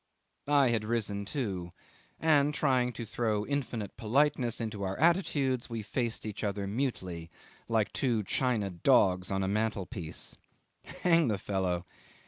[0.47, 1.69] 'I had risen too,
[2.19, 7.29] and, trying to throw infinite politeness into our attitudes, we faced each other mutely,
[7.69, 10.37] like two china dogs on a mantelpiece.
[11.03, 11.85] Hang the fellow!